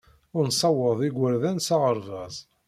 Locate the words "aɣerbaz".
1.75-2.35